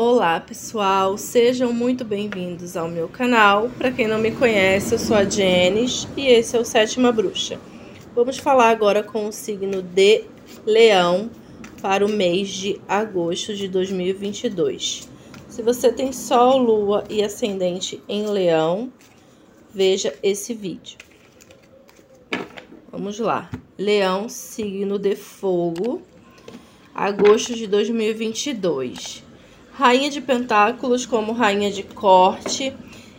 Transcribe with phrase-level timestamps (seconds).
[0.00, 3.68] Olá pessoal, sejam muito bem-vindos ao meu canal.
[3.76, 7.58] Para quem não me conhece, eu sou a Jenis e esse é o Sétima Bruxa.
[8.14, 10.22] Vamos falar agora com o signo de
[10.64, 11.28] Leão
[11.82, 15.08] para o mês de agosto de 2022.
[15.48, 18.92] Se você tem Sol, Lua e Ascendente em Leão,
[19.74, 20.96] veja esse vídeo.
[22.92, 23.50] Vamos lá.
[23.76, 26.02] Leão, signo de fogo,
[26.94, 29.26] agosto de 2022.
[29.78, 32.74] Rainha de Pentáculos como Rainha de Corte.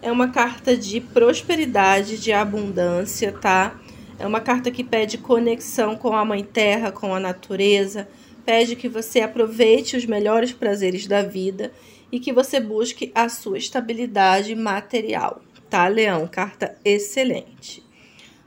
[0.00, 3.76] É uma carta de prosperidade, de abundância, tá?
[4.20, 8.06] É uma carta que pede conexão com a Mãe Terra, com a natureza.
[8.46, 11.72] Pede que você aproveite os melhores prazeres da vida
[12.12, 16.28] e que você busque a sua estabilidade material, tá, Leão?
[16.28, 17.84] Carta excelente.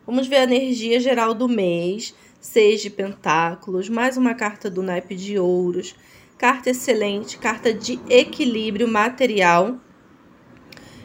[0.05, 2.15] Vamos ver a energia geral do mês.
[2.39, 5.93] Seis de Pentáculos, mais uma carta do naipe de ouros
[6.37, 9.77] carta excelente, carta de equilíbrio material.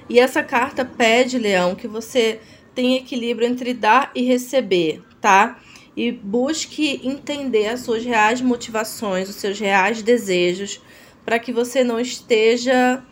[0.08, 2.40] E essa carta pede, Leão, que você
[2.74, 5.58] tenha equilíbrio entre dar e receber, tá?
[5.96, 10.80] E busque entender as suas reais motivações, os seus reais desejos,
[11.24, 13.02] para que você não esteja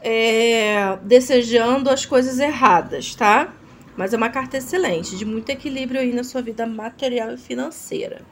[0.00, 3.54] é, desejando as coisas erradas, tá?
[3.96, 8.22] Mas é uma carta excelente, de muito equilíbrio aí na sua vida material e financeira.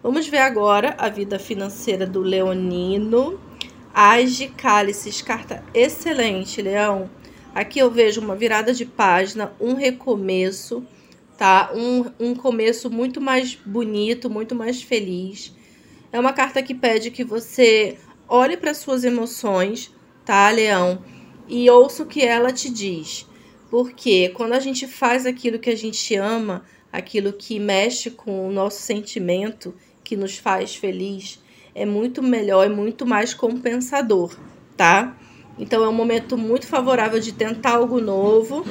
[0.00, 3.40] Vamos ver agora a vida financeira do Leonino.
[3.92, 7.10] As de Cálices, carta excelente, Leão.
[7.52, 10.86] Aqui eu vejo uma virada de página, um recomeço,
[11.36, 11.72] tá?
[11.74, 15.52] Um, um começo muito mais bonito, muito mais feliz.
[16.12, 19.92] É uma carta que pede que você olhe para suas emoções,
[20.24, 21.02] tá, Leão?
[21.48, 23.26] E ouça o que ela te diz.
[23.68, 28.52] Porque quando a gente faz aquilo que a gente ama, aquilo que mexe com o
[28.52, 29.74] nosso sentimento,
[30.08, 31.38] que nos faz feliz
[31.74, 34.34] é muito melhor e muito mais compensador,
[34.74, 35.14] tá?
[35.58, 38.64] Então é um momento muito favorável de tentar algo novo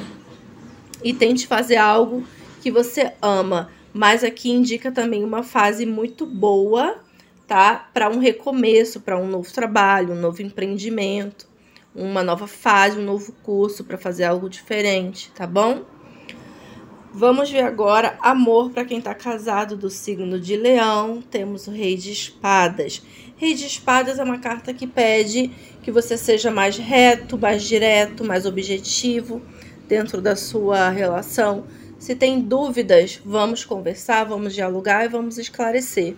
[1.03, 2.25] e tente fazer algo
[2.59, 3.69] que você ama.
[3.93, 7.03] Mas aqui indica também uma fase muito boa,
[7.45, 7.87] tá?
[7.93, 11.47] Para um recomeço, para um novo trabalho, um novo empreendimento,
[11.93, 15.85] uma nova fase, um novo curso para fazer algo diferente, tá bom?
[17.19, 21.19] Vamos ver agora amor para quem está casado do signo de Leão.
[21.19, 23.01] Temos o Rei de Espadas.
[23.37, 25.49] Rei de Espadas é uma carta que pede
[25.81, 29.41] que você seja mais reto, mais direto, mais objetivo
[29.87, 31.65] dentro da sua relação.
[31.97, 36.15] Se tem dúvidas, vamos conversar, vamos dialogar e vamos esclarecer.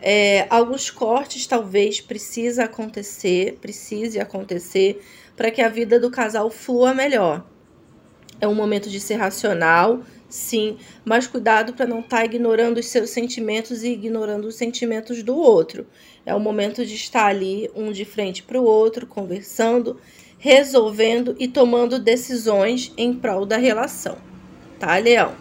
[0.00, 5.02] É, alguns cortes talvez precisa acontecer, precise acontecer
[5.36, 7.44] para que a vida do casal flua melhor.
[8.42, 12.86] É um momento de ser racional, sim, mas cuidado para não estar tá ignorando os
[12.86, 15.86] seus sentimentos e ignorando os sentimentos do outro.
[16.26, 19.96] É o momento de estar ali, um de frente para o outro, conversando,
[20.40, 24.18] resolvendo e tomando decisões em prol da relação.
[24.76, 25.36] Tá, Leão?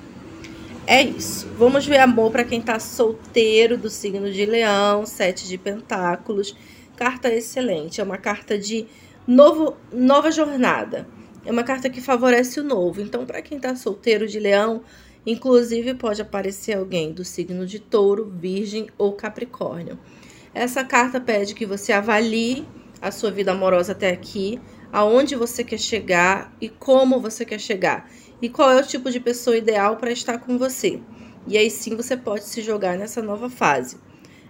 [0.85, 1.47] É isso.
[1.57, 6.55] Vamos ver amor para quem está solteiro do signo de Leão, sete de pentáculos.
[6.95, 8.85] Carta excelente, é uma carta de
[9.25, 11.07] novo, nova jornada
[11.45, 13.01] é uma carta que favorece o novo.
[13.01, 14.83] Então, para quem está solteiro de leão,
[15.25, 19.97] inclusive pode aparecer alguém do signo de touro, virgem ou capricórnio.
[20.53, 22.65] Essa carta pede que você avalie
[23.01, 24.59] a sua vida amorosa até aqui,
[24.91, 28.09] aonde você quer chegar e como você quer chegar.
[28.41, 30.99] E qual é o tipo de pessoa ideal para estar com você.
[31.47, 33.97] E aí sim você pode se jogar nessa nova fase.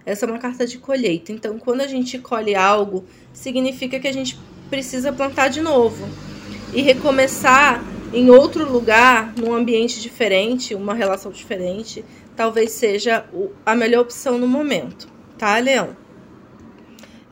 [0.04, 1.32] Essa é uma carta de colheita.
[1.32, 4.38] Então, quando a gente colhe algo, significa que a gente
[4.68, 6.31] precisa plantar de novo
[6.72, 12.04] e recomeçar em outro lugar, num ambiente diferente, uma relação diferente,
[12.36, 13.24] talvez seja
[13.64, 15.96] a melhor opção no momento, tá, Leão?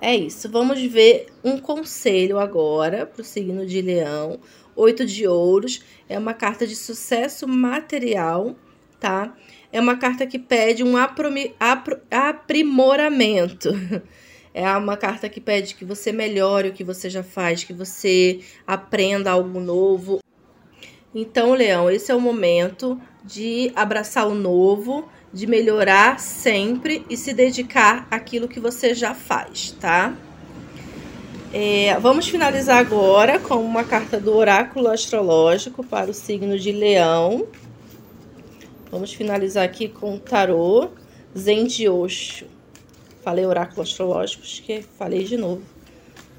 [0.00, 0.50] É isso.
[0.50, 4.40] Vamos ver um conselho agora para o signo de Leão.
[4.74, 8.56] Oito de ouros é uma carta de sucesso material,
[8.98, 9.36] tá?
[9.70, 13.68] É uma carta que pede um aprimoramento.
[14.52, 18.40] É uma carta que pede que você melhore o que você já faz, que você
[18.66, 20.20] aprenda algo novo.
[21.14, 27.32] Então, Leão, esse é o momento de abraçar o novo, de melhorar sempre e se
[27.32, 30.16] dedicar àquilo que você já faz, tá?
[31.52, 37.46] É, vamos finalizar agora com uma carta do oráculo astrológico para o signo de Leão.
[38.90, 40.90] Vamos finalizar aqui com o tarô
[41.36, 42.46] Zen de Osho.
[43.22, 45.62] Falei oráculo astrológico, que falei de novo.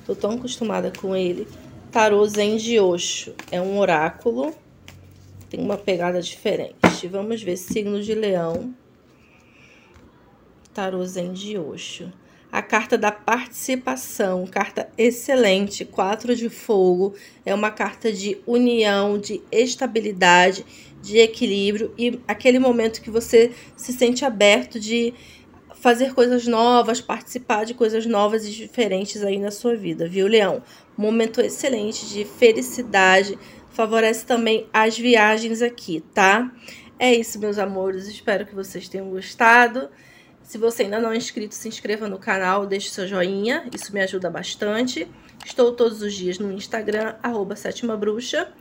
[0.05, 1.47] Tô tão acostumada com ele.
[1.91, 3.35] Tarô Zen de Osho.
[3.51, 4.53] É um oráculo.
[5.49, 7.07] Tem uma pegada diferente.
[7.07, 8.73] Vamos ver signo de leão.
[10.73, 12.11] Tarô Zen de Osho.
[12.51, 17.13] A carta da participação, carta excelente, quatro de fogo,
[17.45, 20.65] é uma carta de união, de estabilidade,
[21.01, 25.13] de equilíbrio e aquele momento que você se sente aberto de
[25.75, 30.61] fazer coisas novas, participar de coisas novas e diferentes aí na sua vida, viu, Leão?
[30.97, 33.37] Momento excelente de felicidade,
[33.71, 36.51] favorece também as viagens aqui, tá?
[36.99, 39.89] É isso, meus amores, espero que vocês tenham gostado.
[40.43, 44.01] Se você ainda não é inscrito, se inscreva no canal, deixe seu joinha, isso me
[44.01, 45.07] ajuda bastante.
[45.45, 48.51] Estou todos os dias no Instagram, arroba Sétima Bruxa,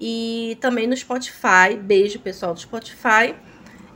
[0.00, 1.76] e também no Spotify.
[1.78, 3.34] Beijo, pessoal do Spotify.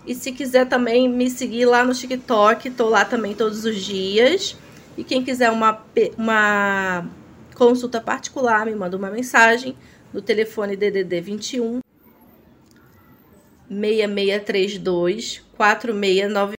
[0.09, 4.57] E se quiser também me seguir lá no TikTok, tô lá também todos os dias.
[4.97, 5.85] E quem quiser uma,
[6.17, 7.07] uma
[7.55, 9.77] consulta particular, me manda uma mensagem
[10.11, 11.81] no telefone DDD 21
[13.69, 16.47] 6632 4699